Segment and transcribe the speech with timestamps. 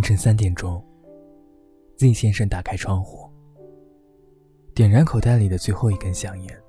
[0.00, 0.82] 凌晨三点钟
[1.98, 3.30] ，Z 先生打开窗户，
[4.74, 6.62] 点燃口袋里的最后一根香烟。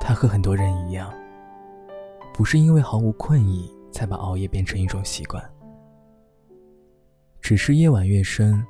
[0.00, 1.14] 他和很多人一样，
[2.34, 5.40] 不是因为毫无困意才把熬夜变成一种习惯，
[7.40, 8.60] 只是夜晚越深，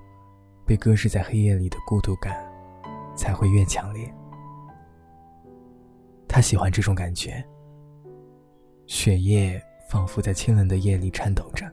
[0.67, 2.37] 被搁置在黑夜里的孤独感
[3.17, 4.15] 才会越强烈。
[6.29, 7.43] 他喜欢这种感觉，
[8.87, 9.59] 血液
[9.89, 11.65] 仿佛在清冷的夜里颤抖着。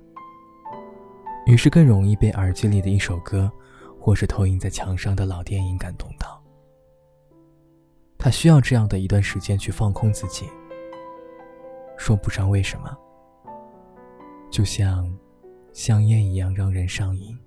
[1.45, 3.51] 于是更容易被耳机里的一首歌，
[3.99, 6.41] 或是投影在墙上的老电影感动到。
[8.17, 10.47] 他需要这样的一段时间去放空自己，
[11.97, 12.97] 说不上为什么，
[14.49, 15.07] 就像
[15.71, 17.37] 香烟一样让人上瘾。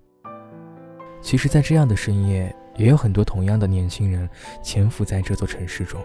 [1.21, 4.31] 其实，在这样的深夜，也有很多同样的年轻人
[4.63, 6.01] 潜伏在这座城市中。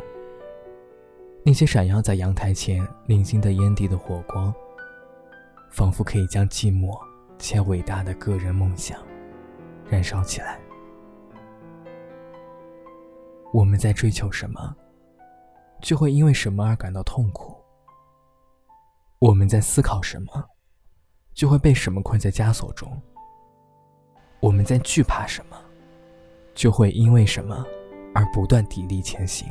[1.45, 4.52] 那些闪耀在阳台前零星的烟蒂的火光，
[5.69, 6.97] 仿佛可以将寂寞。
[7.38, 9.00] 且伟大的个人梦想
[9.89, 10.59] 燃烧起来。
[13.53, 14.76] 我们在追求什么，
[15.81, 17.54] 就会因为什么而感到痛苦；
[19.20, 20.44] 我们在思考什么，
[21.34, 22.89] 就会被什么困在枷锁中；
[24.39, 25.58] 我们在惧怕什么，
[26.56, 27.64] 就会因为什么
[28.16, 29.48] 而不断砥砺前行。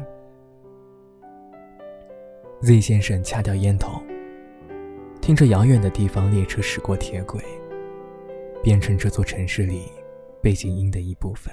[2.61, 4.03] Z 先生掐掉烟头，
[5.21, 7.41] 听着遥远的地方列车驶过铁轨。
[8.63, 9.91] 变成这座城市里
[10.41, 11.53] 背景音的一部分。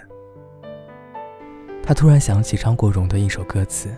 [1.82, 3.90] 他突然想起张国荣的一首歌词：“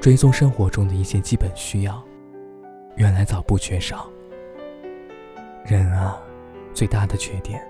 [0.00, 2.00] 追踪生活中的一些基本需要，
[2.96, 4.08] 原来早不缺少。
[5.66, 6.16] 人啊，
[6.72, 7.60] 最大的缺点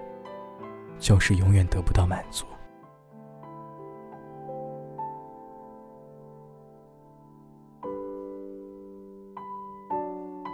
[0.98, 2.44] 就是永远得不到满足。”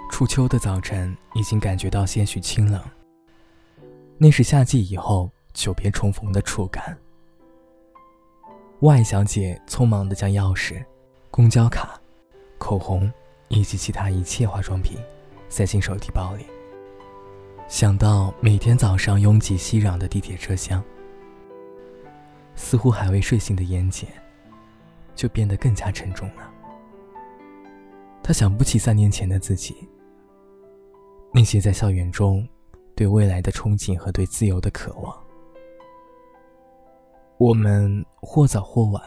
[0.08, 2.80] 初秋的早晨，已经感觉到些许清冷。
[4.22, 6.94] 那是夏季以后久别重逢的触感。
[8.80, 10.84] 外小姐匆忙地将钥匙、
[11.30, 11.98] 公交卡、
[12.58, 13.10] 口红
[13.48, 14.98] 以及其他一切化妆品
[15.48, 16.44] 塞进手提包里。
[17.66, 20.84] 想到每天早上拥挤熙攘的地铁车厢，
[22.54, 24.04] 似乎还未睡醒的眼睑
[25.14, 26.52] 就变得更加沉重了。
[28.22, 29.88] 他想不起三年前的自己，
[31.32, 32.46] 那些在校园中。
[33.00, 35.18] 对未来的憧憬和对自由的渴望，
[37.38, 39.02] 我们或早或晚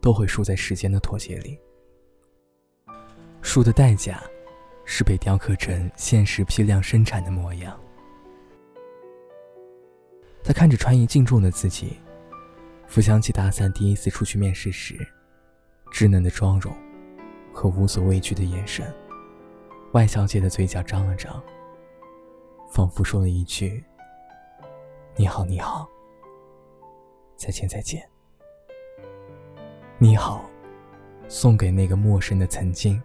[0.00, 1.56] 都会输在时间的妥协里。
[3.42, 4.20] 输的代价
[4.84, 7.78] 是被雕刻成现实批量生产的模样。
[10.42, 11.96] 他看着穿衣镜中的自己，
[12.88, 14.96] 浮想起大三第一次出去面试时，
[15.92, 16.74] 稚嫩的妆容
[17.52, 18.92] 和无所畏惧的眼神。
[19.92, 21.40] 外小姐的嘴角张了张。
[22.70, 23.84] 仿佛说了一句
[25.16, 25.88] ：“你好，你好，
[27.36, 28.08] 再见，再见。”
[29.98, 30.48] 你好，
[31.28, 33.02] 送给那个陌生的曾经。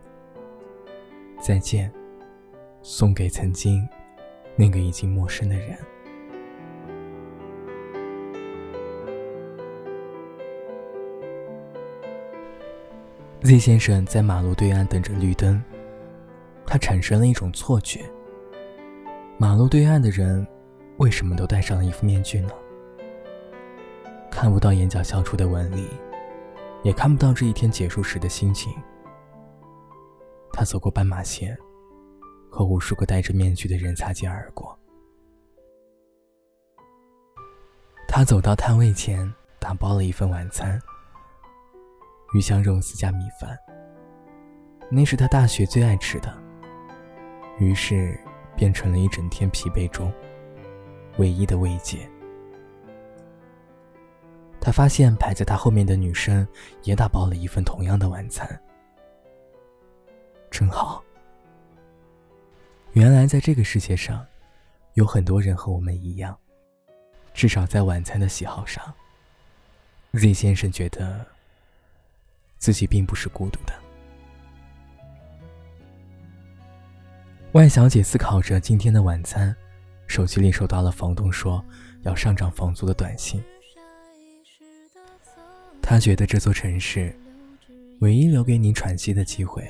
[1.42, 1.92] 再见，
[2.84, 3.88] 送给曾经
[4.56, 5.76] 那个已经陌生的人。
[13.42, 15.62] Z 先生在马路对岸等着绿灯，
[16.66, 18.06] 他产生了一种错觉。
[19.38, 20.48] 马路对岸的人，
[20.98, 22.50] 为什么都戴上了一副面具呢？
[24.32, 25.90] 看不到眼角笑出的纹理，
[26.84, 28.74] 也看不到这一天结束时的心情。
[30.54, 31.58] 他走过斑马线，
[32.50, 34.78] 和无数个戴着面具的人擦肩而过。
[38.08, 39.30] 他走到摊位前，
[39.60, 40.80] 打包了一份晚餐：
[42.34, 43.58] 鱼香肉丝加米饭。
[44.90, 46.34] 那是他大学最爱吃的。
[47.60, 48.18] 于是。
[48.56, 50.12] 变成了一整天疲惫中
[51.18, 52.10] 唯一的慰藉。
[54.60, 56.48] 他发现排在他后面的女生
[56.84, 58.60] 也打包了一份同样的晚餐，
[60.50, 61.04] 真好。
[62.94, 64.26] 原来在这个世界上，
[64.94, 66.36] 有很多人和我们一样，
[67.34, 68.92] 至少在晚餐的喜好上
[70.14, 71.24] ，Z 先生觉得
[72.58, 73.85] 自己并不是孤独的。
[77.56, 79.56] 万小姐思考着今天的晚餐，
[80.08, 81.64] 手机里收到了房东说
[82.02, 83.42] 要上涨房租的短信。
[85.82, 87.18] 她觉得这座城市，
[88.02, 89.66] 唯一留给你喘息的机会，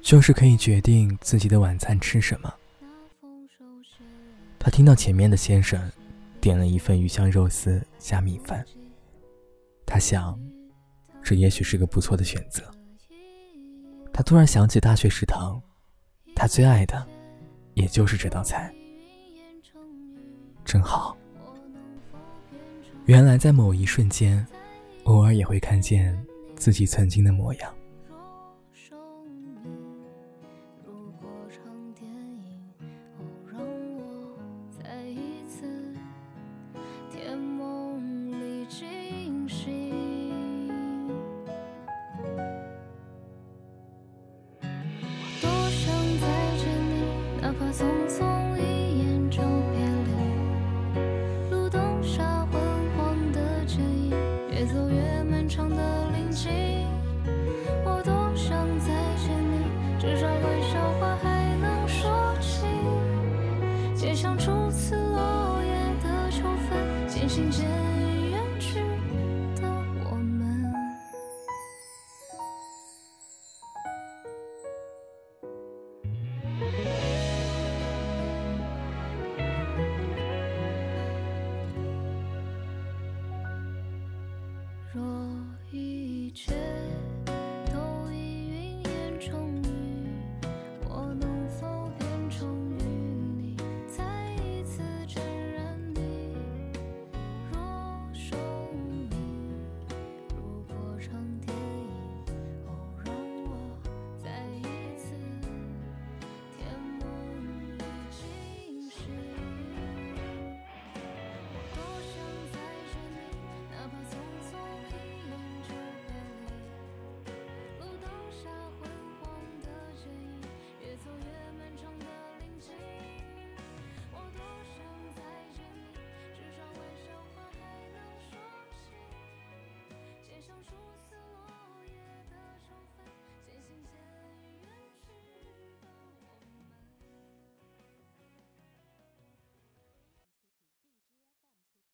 [0.00, 2.54] 就是可以决定自己的晚餐吃什么。
[4.56, 5.90] 她听到前面的先生
[6.40, 8.64] 点了一份鱼香肉丝加米饭，
[9.84, 10.38] 她想，
[11.20, 12.62] 这也许是个不错的选择。
[14.12, 15.60] 她突然想起大学食堂。
[16.38, 17.04] 他最爱的
[17.74, 18.72] 也就是这道菜。
[20.64, 21.16] 真好。
[23.06, 24.46] 原来在某一瞬间
[25.02, 26.16] 偶尔也会看见
[26.54, 27.77] 自己曾经的模样。
[67.38, 67.77] 渐渐